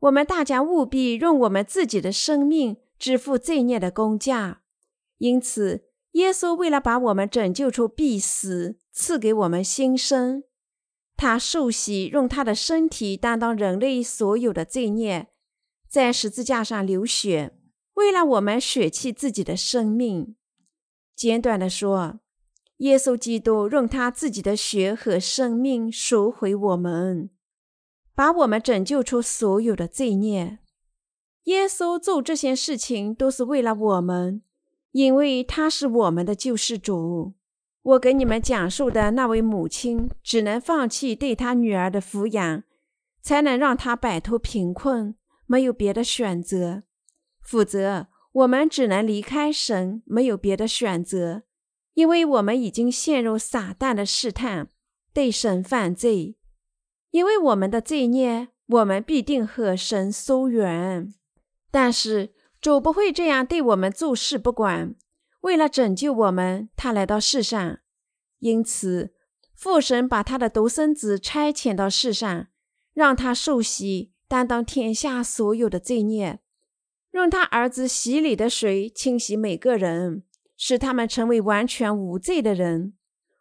[0.00, 4.62] 我们大家务必用我们自己的生命支付罪孽的工价。
[5.18, 5.84] 因此。
[6.12, 10.44] 耶稣为了把我们拯救出必死，赐给我们新生。
[11.14, 15.28] 他受洗，用他的身体担当人类所有的罪孽，
[15.90, 17.52] 在十字架上流血，
[17.96, 20.36] 为了我们舍弃自己的生命。
[21.14, 22.20] 简短的说，
[22.78, 27.30] 耶稣基督用他自己的血和生命赎回我们，
[28.14, 30.58] 把我们拯救出所有的罪孽。
[31.44, 34.42] 耶稣做这些事情都是为了我们。
[34.92, 37.34] 因为他是我们的救世主，
[37.82, 42.62] 我给你们讲述的那位母亲只能放弃对她女儿的抚养，
[43.20, 45.14] 才能让她摆脱贫困，
[45.44, 46.84] 没有别的选择。
[47.42, 51.42] 否则，我们只能离开神，没有别的选择，
[51.96, 54.68] 因为我们已经陷入撒旦的试探，
[55.12, 56.36] 对神犯罪。
[57.10, 61.12] 因为我们的罪孽，我们必定和神疏远。
[61.70, 62.36] 但是。
[62.58, 64.96] 主不会这样对我们做事不管。
[65.42, 67.78] 为了拯救我们，他来到世上。
[68.40, 69.12] 因此，
[69.54, 72.48] 父神把他的独生子差遣到世上，
[72.92, 76.40] 让他受洗，担当天下所有的罪孽，
[77.12, 80.24] 用他儿子洗礼的水清洗每个人，
[80.56, 82.94] 使他们成为完全无罪的人。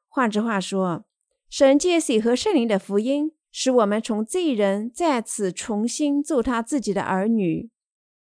[0.08, 1.06] 换句话说，
[1.50, 7.70] 神借水和圣灵的福音，使我们从罪人再次重新做他自己的儿女。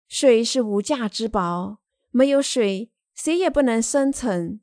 [0.08, 1.78] 水是无价之宝，
[2.10, 4.60] 没有水，谁也不能生存。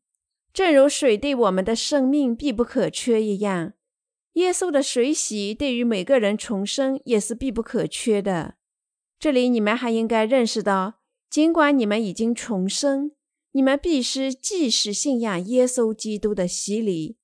[0.53, 3.73] 正如水对我们的生命必不可缺一样，
[4.33, 8.55] 耶稣的水洗对于每个人重生也是必不可缺的。
[9.17, 10.95] 这里你们还应该认识到，
[11.29, 13.11] 尽管你们已经重生，
[13.53, 17.17] 你们必须继续信仰耶稣基督的洗礼，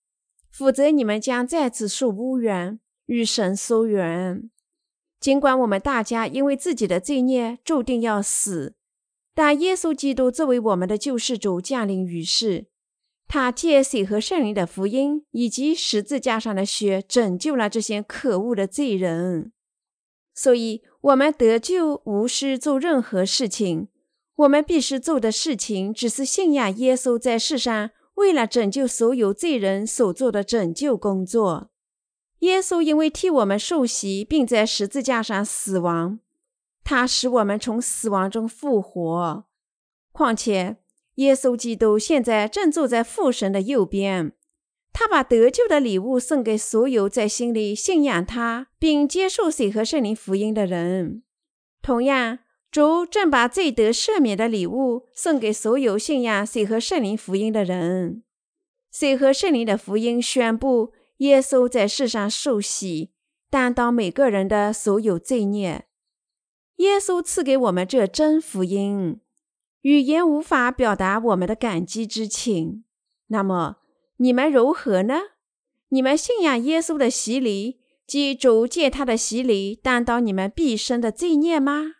[0.51, 4.49] 否则你们将再次受污染，与神疏远。
[5.19, 8.75] 尽管我们大家因为自己的罪孽注定要死，
[9.33, 12.67] 但耶稣基督作为我们的救世主降临于世，
[13.27, 19.51] 他借水和圣灵的福音以及十字架上的血拯救了这些可恶的罪人。
[20.35, 23.87] 所以，我们得救无需做任何事情，
[24.37, 31.71] 我们必须做的事情只是信仰耶稣在世上为了拯救所有罪人所做的拯救工作。
[32.39, 36.19] 耶稣因为替我们受洗，并在十字架上死亡，
[36.83, 39.45] 他使我们从死亡中复活。
[40.11, 40.77] 况且，
[41.15, 44.33] 耶稣基督现在正坐在父神的右边，
[44.93, 51.23] 他把得救的礼物送给所有在心里信仰他并接受水和圣灵福音的人。
[51.81, 52.39] 同样，
[52.71, 58.23] 主正把罪得赦免的礼物送给所有信仰水和圣灵福音的人。
[58.91, 60.93] 水和圣灵的福音宣布。
[61.17, 63.09] 耶稣在世上受洗，
[63.49, 65.87] 担当每个人的所有罪孽。
[66.75, 69.19] 耶稣赐给我们这真福音，
[69.81, 72.83] 语言无法表达我们的感激之情。
[73.29, 73.77] 那么
[74.17, 75.15] 你们如何呢？
[75.89, 81.93] 你们信仰耶稣的洗礼，即主借他的洗礼担当你们毕生的罪孽吗？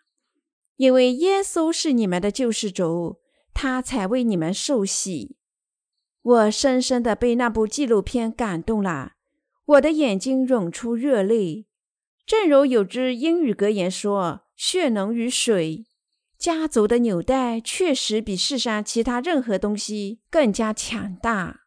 [0.78, 3.18] 因为耶稣是你们的救世主，
[3.52, 5.36] 他才为你们受洗。
[6.22, 9.12] 我深深的被那部纪录片感动了，
[9.66, 11.66] 我的眼睛涌出热泪。
[12.24, 15.84] 正如有只英语格言说：“血浓于水。”
[16.38, 21.62] 家族的纽带确实比世上其他任何东西更加强大，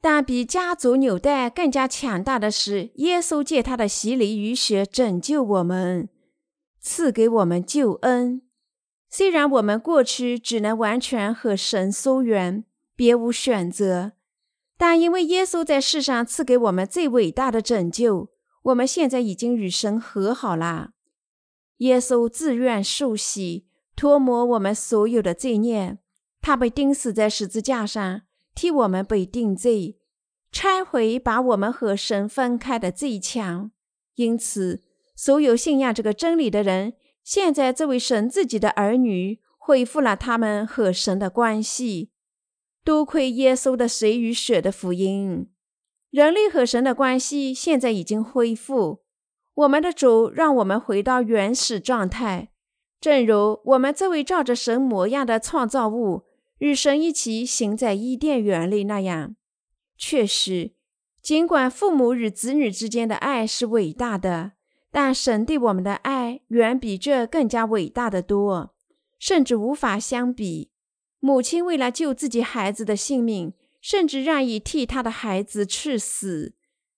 [0.00, 6.08] 但比家族纽带更加强大的是，耶稣借他的洗礼与血拯救我们，
[6.80, 8.42] 赐给我们救恩。
[9.08, 12.64] 虽然我们过去只能完全和神疏远。
[12.96, 14.12] 别无选择，
[14.76, 18.28] 但因为耶稣在世上赐给我们最伟大的拯救，
[18.64, 20.90] 我们现在已经与神和好了。
[21.78, 23.64] 耶稣自愿受洗，
[23.96, 25.96] 脱抹我们所有的罪孽。
[26.42, 28.20] 他被钉死在十字架上，
[28.54, 29.96] 替我们被定罪，
[30.52, 33.70] 拆毁把我们和神分开的罪墙。
[34.16, 34.82] 因此，
[35.22, 42.10] 所有信仰这个真理的人，现在这位神自己的儿女，恢复了他们和神的关系。
[42.82, 45.50] 多亏耶稣的水与血的福音，
[46.08, 49.02] 人类和神的关系现在已经恢复。
[49.52, 52.48] 我们的主让我们回到原始状态，
[52.98, 56.24] 正如我们这位照着神模样的创造物
[56.60, 59.36] 与神一起行在伊甸园里那样。
[59.98, 60.72] 确实，
[61.20, 64.52] 尽管父母与子女之间的爱是伟大的，
[64.90, 68.74] 但神对我们的爱远比这更加伟大的多，
[69.18, 70.70] 甚至无法相比。
[71.20, 76.54] 母亲为了救自己孩子的性命，甚至愿意替他的孩子去死。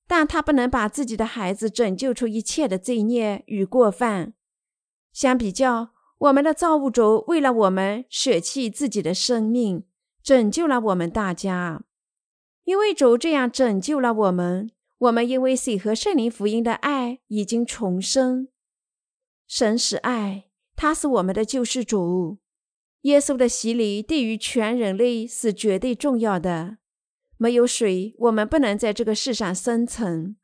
[0.07, 4.35] 但他不能把自己的孩子拯救出一切的罪孽与过犯。
[5.13, 9.85] 相比较，我们的造物主为了我们舍弃自己的生命，
[10.23, 11.83] 拯救了我们大家。
[12.65, 14.71] 因为主这样拯救了我们，
[15.03, 18.47] 我们因为水和圣灵福音的爱已经重生。
[19.49, 20.45] 神是爱，
[20.77, 22.39] 他是我们的救世主。
[23.01, 26.79] 耶稣的洗礼对于全人类是绝对重要的。
[27.37, 30.37] 没有水，我们不能在这个世上生存。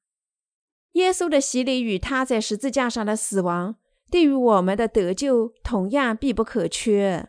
[0.94, 3.76] 耶稣的洗礼与他在十字架上的死亡，
[4.11, 7.28] 对于我们的得救同样必不可缺。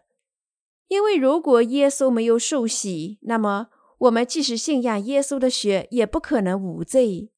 [0.87, 3.67] 因为如果耶稣没有受洗，那么
[3.99, 7.31] 我们即使信仰耶稣的血，也不可能无罪。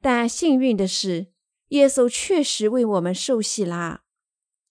[0.00, 1.28] 但幸运的是，
[1.68, 4.02] 耶稣确实为我们受洗啦。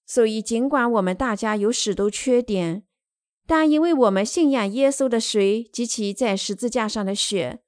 [0.06, 2.84] 所以，尽管我们大家有许多缺点，
[3.46, 7.60] 但因为我们信仰耶稣的水及其在十字架上的血，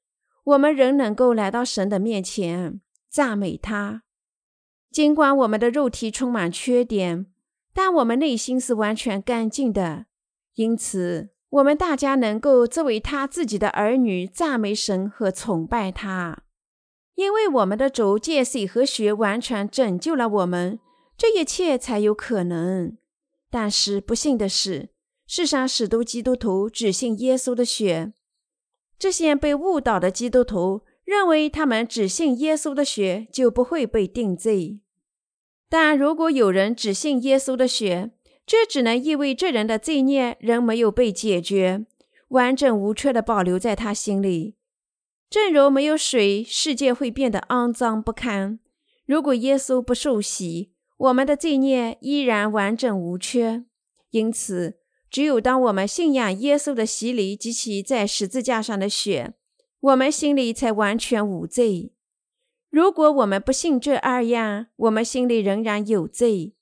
[0.43, 4.03] 我们仍能够来到神的面前赞美他。
[4.89, 7.27] 尽管我们的肉体充满缺点，
[7.73, 10.07] 但我们内心是完全干净的。
[10.55, 16.43] 因此，我们大家能够作为他自己的儿女赞美神和崇拜他，
[17.15, 20.79] 因为我们的主借水和血完全拯救了我们，
[21.17, 22.97] 这一切才有可能。
[23.49, 24.89] 但是不幸的是。
[25.27, 28.11] 世上许多基督徒只信耶稣的血，
[28.99, 34.81] 这些被误导的基督徒认为他们只信耶稣的血就不会被定罪。
[35.69, 38.11] 但如果有人只信耶稣的血，
[38.45, 41.85] 这只能意味这人的罪孽仍没有被解决，
[42.29, 44.55] 完整无缺地保留在他心里。
[45.29, 48.59] 正如没有水，世界会变得肮脏不堪。
[49.05, 53.65] 如果耶稣不受洗，我们的罪孽依然完整无缺。
[54.09, 54.77] 因此。
[55.11, 59.33] 只有当我们信仰耶稣的洗礼及其在十字架上的血，
[59.81, 61.91] 我们心里才完全无罪。
[62.69, 66.53] 如果我们不信这二样，我们心里仍然有罪。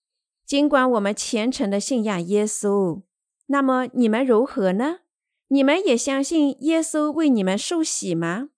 [0.50, 3.04] 尽管我们虔诚的信仰耶稣，
[3.46, 5.02] 那么你们如何呢？
[5.50, 8.50] 你们也相信耶稣为你们受洗吗？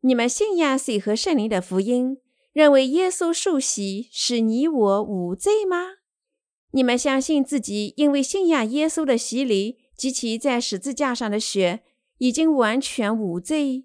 [0.00, 2.16] 你们信仰水和圣灵的福音，
[2.54, 5.96] 认为耶稣受洗使你我无罪吗？
[6.70, 11.82] 你们相信自己因为信仰耶稣的洗礼及其在十字架上的血，
[12.16, 13.84] 已经完全无罪？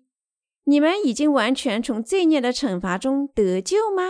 [0.64, 4.04] 你们已经完全从罪孽的惩罚中得救吗？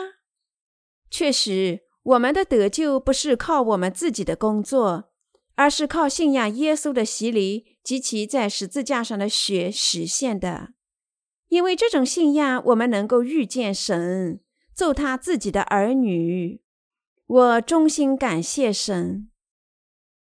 [1.09, 5.11] 确实，我们的得救不是靠我们自己的工作，
[5.55, 10.73] 而是靠信仰耶稣的洗礼及其在十字架上的血实现的。
[11.47, 14.41] 因为这种信仰，我们能够遇见神，
[14.73, 16.61] 做他自己的儿女。
[17.25, 19.29] 我衷心感谢神。